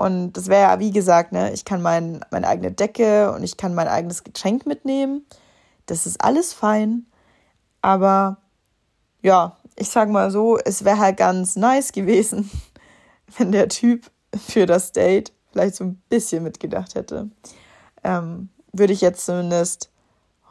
[0.01, 3.59] Und das wäre ja, wie gesagt, ne, ich kann mein, meine eigene Decke und ich
[3.59, 5.27] kann mein eigenes Getränk mitnehmen.
[5.85, 7.05] Das ist alles fein.
[7.83, 8.39] Aber
[9.21, 12.51] ja, ich sag mal so, es wäre halt ganz nice gewesen,
[13.37, 17.29] wenn der Typ für das Date vielleicht so ein bisschen mitgedacht hätte.
[18.03, 19.91] Ähm, würde ich jetzt zumindest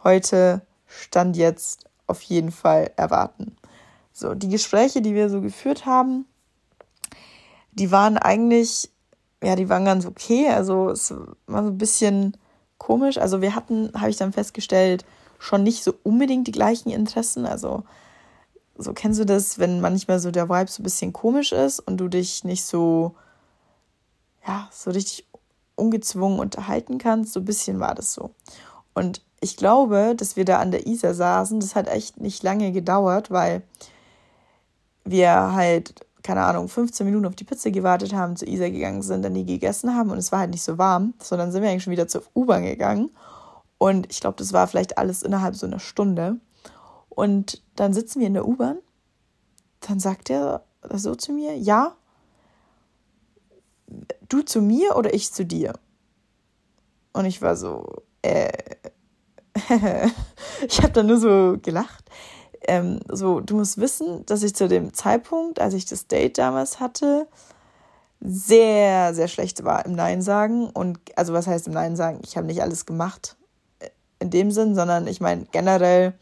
[0.04, 3.56] heute, Stand jetzt, auf jeden Fall erwarten.
[4.14, 6.28] So, die Gespräche, die wir so geführt haben,
[7.72, 8.92] die waren eigentlich,
[9.44, 10.50] ja, die waren ganz okay.
[10.50, 11.14] Also es
[11.48, 12.38] war so ein bisschen
[12.78, 13.18] komisch.
[13.18, 15.06] Also wir hatten, habe ich dann festgestellt,
[15.38, 17.46] schon nicht so unbedingt die gleichen Interessen.
[17.46, 17.84] Also
[18.78, 21.98] so kennst du das, wenn manchmal so der Vibe so ein bisschen komisch ist und
[21.98, 23.16] du dich nicht so,
[24.46, 25.28] ja, so richtig
[25.76, 27.34] ungezwungen unterhalten kannst.
[27.34, 28.32] So ein bisschen war das so.
[28.94, 32.72] Und ich glaube, dass wir da an der Isar saßen, das hat echt nicht lange
[32.72, 33.64] gedauert, weil
[35.06, 39.24] wir halt, keine Ahnung, 15 Minuten auf die Pizza gewartet haben, zu Isar gegangen sind,
[39.24, 41.84] dann die gegessen haben und es war halt nicht so warm, sondern sind wir eigentlich
[41.84, 43.10] schon wieder zur U-Bahn gegangen.
[43.78, 46.38] Und ich glaube, das war vielleicht alles innerhalb so einer Stunde.
[47.08, 48.78] Und dann sitzen wir in der U-Bahn.
[49.80, 51.96] Dann sagt er so zu mir, ja,
[54.28, 55.74] du zu mir oder ich zu dir?
[57.14, 58.52] Und ich war so, äh,
[60.68, 62.06] ich habe dann nur so gelacht.
[62.68, 66.80] Ähm, so, du musst wissen, dass ich zu dem Zeitpunkt, als ich das Date damals
[66.80, 67.28] hatte,
[68.22, 70.70] sehr, sehr schlecht war im Nein sagen.
[70.70, 72.20] Und also was heißt im Nein sagen?
[72.24, 73.38] Ich habe nicht alles gemacht
[73.80, 76.14] äh, in dem Sinn, sondern ich meine generell,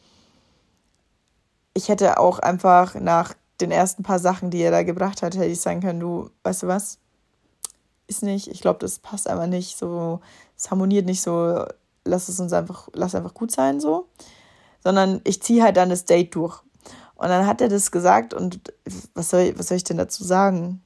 [1.74, 5.46] ich hätte auch einfach nach den ersten paar Sachen, die er da gebracht hat, hätte
[5.46, 7.00] ich sagen können, du, weißt du was,
[8.08, 10.22] ist nicht, ich glaube, das passt einfach nicht so,
[10.56, 11.66] es harmoniert nicht so,
[12.06, 14.08] lass es uns einfach, lass einfach gut sein so,
[14.88, 16.62] sondern ich ziehe halt dann das Date durch.
[17.16, 18.72] Und dann hat er das gesagt und
[19.16, 20.82] was soll, was soll ich denn dazu sagen?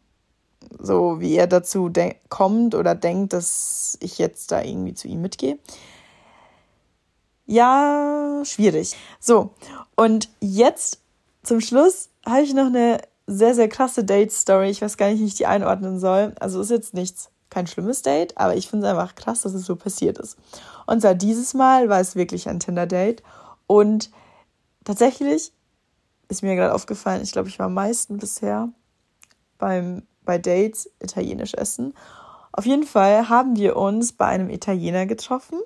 [0.80, 1.92] So wie er dazu
[2.28, 5.60] kommt oder denkt, dass ich jetzt da irgendwie zu ihm mitgehe.
[7.46, 8.96] Ja, schwierig.
[9.20, 9.52] So,
[9.96, 10.98] und jetzt
[11.44, 14.72] zum Schluss habe ich noch eine sehr, sehr krasse Date-Story.
[14.72, 16.34] Ich weiß gar nicht, wie ich die einordnen soll.
[16.40, 19.66] Also ist jetzt nichts, kein schlimmes Date, aber ich finde es einfach krass, dass es
[19.66, 20.40] so passiert ist.
[20.88, 23.22] Und zwar dieses Mal war es wirklich ein Tinder-Date.
[23.72, 24.12] Und
[24.84, 25.54] tatsächlich
[26.28, 28.68] ist mir gerade aufgefallen, ich glaube, ich war am meisten bisher
[29.58, 31.94] beim, bei Dates italienisch essen.
[32.52, 35.58] Auf jeden Fall haben wir uns bei einem Italiener getroffen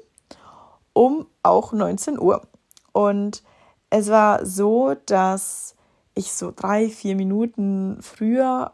[0.93, 2.43] um auch 19 Uhr.
[2.91, 3.41] Und
[3.89, 5.75] es war so, dass
[6.13, 8.73] ich so drei, vier Minuten früher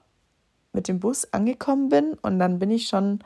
[0.74, 3.20] mit dem Bus angekommen bin und dann bin ich schon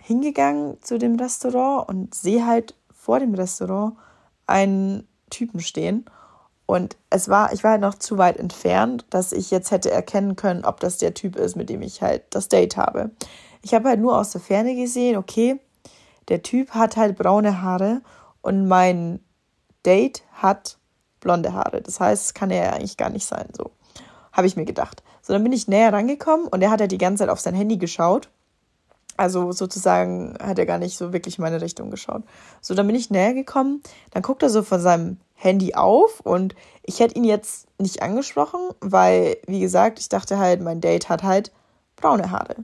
[0.00, 3.96] hingegangen zu dem Restaurant und sehe halt vor dem Restaurant
[4.46, 6.04] einen Typen stehen.
[6.66, 10.36] Und es war, ich war halt noch zu weit entfernt, dass ich jetzt hätte erkennen
[10.36, 13.10] können, ob das der Typ ist, mit dem ich halt das Date habe.
[13.62, 15.60] Ich habe halt nur aus der Ferne gesehen, okay,
[16.28, 18.02] der Typ hat halt braune Haare
[18.42, 19.20] und mein
[19.86, 20.78] Date hat
[21.20, 21.80] blonde Haare.
[21.80, 23.48] Das heißt, es kann er ja eigentlich gar nicht sein.
[23.56, 23.70] So
[24.32, 25.02] habe ich mir gedacht.
[25.22, 27.54] So, dann bin ich näher rangekommen und er hat ja die ganze Zeit auf sein
[27.54, 28.28] Handy geschaut.
[29.18, 32.22] Also sozusagen hat er gar nicht so wirklich in meine Richtung geschaut.
[32.60, 33.82] So, dann bin ich näher gekommen.
[34.12, 36.54] Dann guckt er so von seinem Handy auf und
[36.84, 41.24] ich hätte ihn jetzt nicht angesprochen, weil, wie gesagt, ich dachte halt, mein Date hat
[41.24, 41.50] halt
[41.96, 42.56] braune Haare.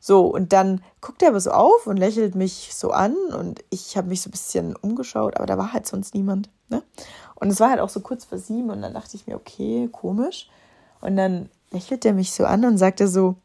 [0.00, 3.96] So, und dann guckt er aber so auf und lächelt mich so an und ich
[3.96, 6.50] habe mich so ein bisschen umgeschaut, aber da war halt sonst niemand.
[6.70, 6.82] Ne?
[7.36, 9.88] Und es war halt auch so kurz vor sieben und dann dachte ich mir, okay,
[9.92, 10.48] komisch.
[11.00, 13.36] Und dann lächelt er mich so an und sagte so,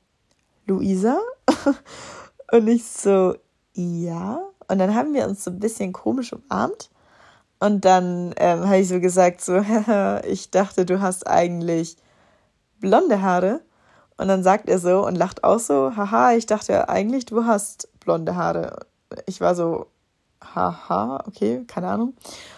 [0.66, 1.20] Luisa?
[2.52, 3.36] und ich so,
[3.74, 4.40] ja.
[4.68, 6.90] Und dann haben wir uns so ein bisschen komisch umarmt.
[7.60, 9.64] Und dann ähm, habe ich so gesagt, so,
[10.28, 11.98] ich dachte, du hast eigentlich
[12.80, 13.62] blonde Haare.
[14.18, 17.90] Und dann sagt er so und lacht auch so, haha, ich dachte eigentlich, du hast
[18.00, 18.86] blonde Haare.
[19.26, 19.88] Ich war so,
[20.54, 22.14] haha, okay, keine Ahnung.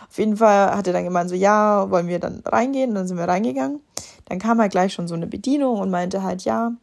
[0.07, 2.89] Auf jeden Fall hat er dann gemeint, so, ja, wollen wir dann reingehen?
[2.89, 3.81] Und dann sind wir reingegangen.
[4.25, 6.73] Dann kam halt gleich schon so eine Bedienung und meinte halt, ja,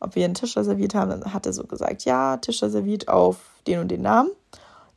[0.00, 1.10] ob wir einen Tisch reserviert haben.
[1.10, 4.30] Dann hat er so gesagt, ja, Tisch reserviert auf den und den Namen.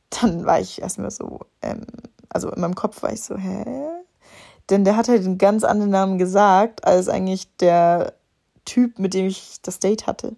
[0.09, 1.85] Dann war ich erstmal so, ähm,
[2.29, 3.65] also in meinem Kopf war ich so, hä?
[4.69, 8.13] Denn der hat halt einen ganz anderen Namen gesagt, als eigentlich der
[8.65, 10.35] Typ, mit dem ich das Date hatte.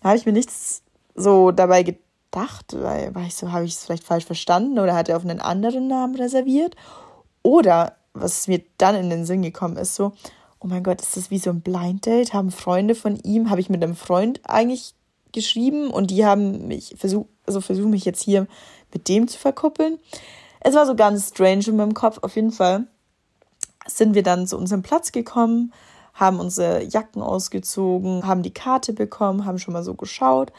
[0.00, 0.82] Da habe ich mir nichts
[1.14, 2.02] so dabei gedacht
[2.72, 5.40] weil war ich so, habe ich es vielleicht falsch verstanden oder hat er auf einen
[5.40, 6.76] anderen Namen reserviert?
[7.42, 10.12] Oder was mir dann in den Sinn gekommen ist, so,
[10.62, 12.32] oh mein Gott, ist das wie so ein Blind Date?
[12.32, 14.94] Haben Freunde von ihm, habe ich mit einem Freund eigentlich
[15.32, 18.46] geschrieben und die haben mich versucht, also versuchen mich jetzt hier
[18.92, 19.98] mit dem zu verkuppeln.
[20.60, 22.18] Es war so ganz strange in meinem Kopf.
[22.22, 22.86] Auf jeden Fall
[23.86, 25.72] sind wir dann zu unserem Platz gekommen,
[26.14, 30.52] haben unsere Jacken ausgezogen, haben die Karte bekommen, haben schon mal so geschaut.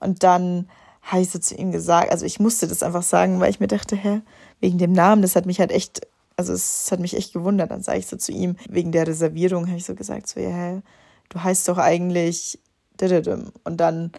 [0.00, 0.68] Und dann
[1.00, 3.68] habe ich so zu ihm gesagt, also ich musste das einfach sagen, weil ich mir
[3.68, 4.20] dachte, hä,
[4.60, 7.70] wegen dem Namen, das hat mich halt echt, also es hat mich echt gewundert.
[7.70, 10.50] Dann sage ich so zu ihm, wegen der Reservierung habe ich so gesagt, so, ja,
[10.50, 10.82] hä,
[11.28, 12.58] du heißt doch eigentlich
[13.64, 14.12] und dann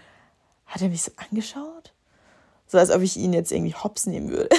[0.68, 1.94] hat er mich so angeschaut,
[2.68, 4.50] so als ob ich ihn jetzt irgendwie hops nehmen würde.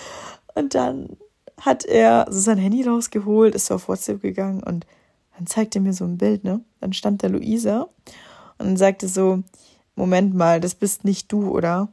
[0.54, 1.16] Und dann
[1.60, 4.86] hat er so sein Handy rausgeholt, ist so auf WhatsApp gegangen und
[5.36, 6.64] dann zeigt er mir so ein Bild, ne?
[6.80, 7.88] Dann stand da Luisa
[8.58, 9.44] und sagte so,
[9.94, 11.92] Moment mal, das bist nicht du, oder?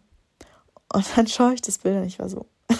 [0.91, 2.47] Und dann schaue ich das Bild und ich war so,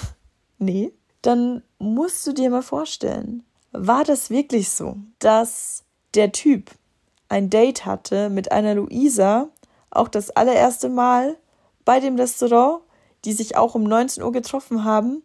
[0.58, 0.92] nee.
[1.26, 5.84] Dann musst du dir mal vorstellen, war das wirklich so, dass
[6.14, 6.72] der Typ
[7.30, 9.50] ein Date hatte mit einer Luisa,
[9.90, 11.38] auch das allererste Mal
[11.84, 12.82] bei dem Restaurant,
[13.26, 15.24] die sich auch um 19 Uhr getroffen haben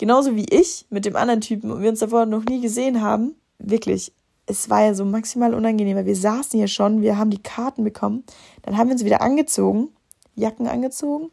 [0.00, 3.34] genauso wie ich mit dem anderen Typen und wir uns davor noch nie gesehen haben,
[3.58, 4.14] wirklich,
[4.46, 7.84] es war ja so maximal unangenehm, weil wir saßen hier schon, wir haben die Karten
[7.84, 8.24] bekommen,
[8.62, 9.88] dann haben wir uns wieder angezogen,
[10.34, 11.30] Jacken angezogen,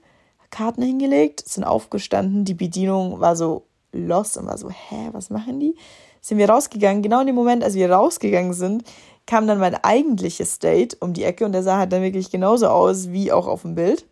[0.49, 3.63] Karten hingelegt, sind aufgestanden, die Bedienung war so
[4.05, 5.75] lost und war so, hä, was machen die?
[6.21, 8.83] Sind wir rausgegangen, genau in dem Moment, als wir rausgegangen sind,
[9.25, 12.67] kam dann mein eigentliches Date um die Ecke und der sah halt dann wirklich genauso
[12.67, 14.05] aus wie auch auf dem Bild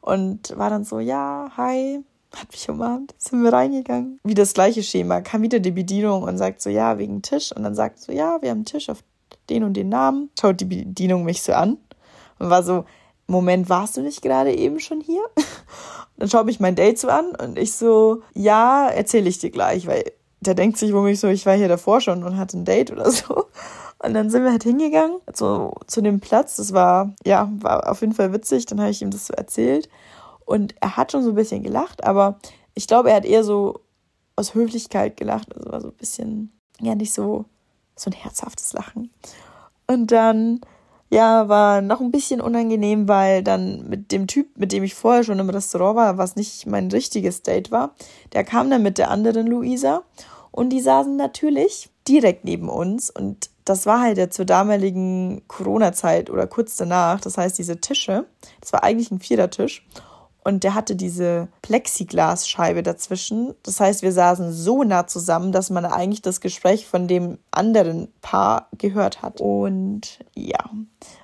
[0.00, 2.02] und war dann so, ja, hi,
[2.34, 4.20] hat mich umarmt, sind wir reingegangen.
[4.22, 7.52] Wie das gleiche Schema, kam wieder die Bedienung und sagt so, ja, wegen Tisch.
[7.54, 9.02] Und dann sagt so, ja, wir haben einen Tisch auf
[9.48, 10.30] den und den Namen.
[10.40, 11.78] Schaut die Bedienung mich so an
[12.38, 12.84] und war so,
[13.30, 15.22] Moment, warst du nicht gerade eben schon hier?
[16.16, 19.86] Dann schaut mich mein Date so an und ich so, ja, erzähle ich dir gleich,
[19.86, 20.04] weil
[20.40, 23.10] der denkt sich womöglich so, ich war hier davor schon und hatte ein Date oder
[23.10, 23.46] so.
[24.02, 26.56] Und dann sind wir halt hingegangen, so zu dem Platz.
[26.56, 28.64] Das war, ja, war auf jeden Fall witzig.
[28.66, 29.88] Dann habe ich ihm das so erzählt.
[30.46, 32.40] Und er hat schon so ein bisschen gelacht, aber
[32.74, 33.80] ich glaube, er hat eher so
[34.36, 35.54] aus Höflichkeit gelacht.
[35.54, 37.44] Also war so ein bisschen, ja, nicht so,
[37.94, 39.10] so ein herzhaftes Lachen.
[39.86, 40.60] Und dann,
[41.10, 45.24] ja, war noch ein bisschen unangenehm, weil dann mit dem Typ, mit dem ich vorher
[45.24, 47.94] schon im Restaurant war, was nicht mein richtiges Date war,
[48.32, 50.02] der kam dann mit der anderen Luisa
[50.52, 56.30] und die saßen natürlich direkt neben uns und das war halt ja zur damaligen Corona-Zeit
[56.30, 57.20] oder kurz danach.
[57.20, 58.24] Das heißt, diese Tische,
[58.60, 59.86] das war eigentlich ein Vierertisch
[60.42, 63.54] und der hatte diese Plexiglasscheibe dazwischen.
[63.62, 68.08] Das heißt, wir saßen so nah zusammen, dass man eigentlich das Gespräch von dem anderen
[68.22, 69.40] Paar gehört hat.
[69.40, 70.70] Und ja,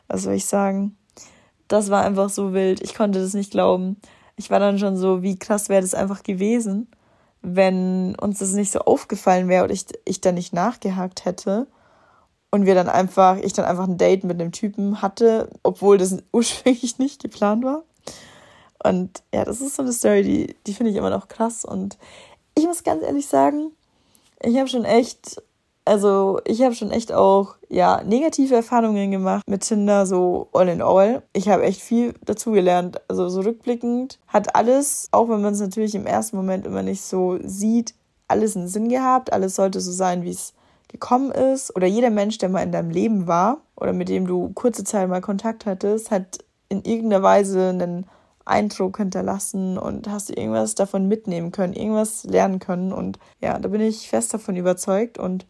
[0.07, 0.97] was soll ich sagen?
[1.67, 2.83] Das war einfach so wild.
[2.83, 3.97] Ich konnte das nicht glauben.
[4.37, 6.89] Ich war dann schon so, wie krass wäre das einfach gewesen,
[7.41, 11.67] wenn uns das nicht so aufgefallen wäre und ich, ich dann nicht nachgehakt hätte.
[12.51, 16.19] Und wir dann einfach, ich dann einfach ein Date mit einem Typen hatte, obwohl das
[16.33, 17.83] ursprünglich nicht geplant war.
[18.87, 21.65] Und ja, das ist so eine Story, die, die finde ich immer noch krass.
[21.65, 21.99] Und
[22.55, 23.73] ich muss ganz ehrlich sagen,
[24.41, 25.43] ich habe schon echt,
[25.85, 30.83] also ich habe schon echt auch, ja, negative Erfahrungen gemacht mit Tinder, so all in
[30.83, 31.23] all.
[31.33, 33.01] Ich habe echt viel dazugelernt.
[33.09, 37.03] Also so rückblickend hat alles, auch wenn man es natürlich im ersten Moment immer nicht
[37.03, 37.95] so sieht,
[38.29, 39.33] alles einen Sinn gehabt.
[39.33, 40.55] Alles sollte so sein, wie es
[40.89, 41.75] gekommen ist.
[41.75, 45.09] Oder jeder Mensch, der mal in deinem Leben war oder mit dem du kurze Zeit
[45.09, 48.07] mal Kontakt hattest, hat in irgendeiner Weise einen
[48.47, 52.93] Eindruck hinterlassen und hast du irgendwas davon mitnehmen können, irgendwas lernen können.
[52.93, 55.19] Und ja, da bin ich fest davon überzeugt.
[55.19, 55.47] Und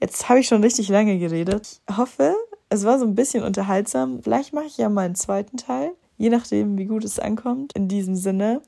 [0.00, 1.80] jetzt habe ich schon richtig lange geredet.
[1.88, 2.34] Ich hoffe,
[2.70, 4.22] es war so ein bisschen unterhaltsam.
[4.22, 7.72] Vielleicht mache ich ja mal einen zweiten Teil, je nachdem, wie gut es ankommt.
[7.74, 8.62] In diesem Sinne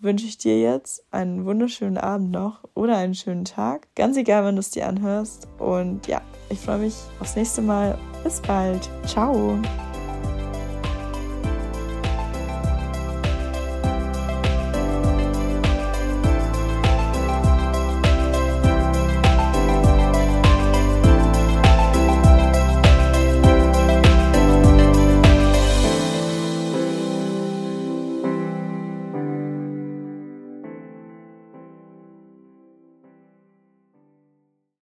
[0.00, 3.88] wünsche ich dir jetzt einen wunderschönen Abend noch oder einen schönen Tag.
[3.96, 5.48] Ganz egal, wann du es dir anhörst.
[5.58, 7.98] Und ja, ich freue mich aufs nächste Mal.
[8.22, 8.88] Bis bald.
[9.06, 9.58] Ciao.